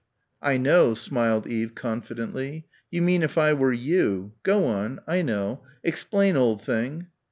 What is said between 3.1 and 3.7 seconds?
if I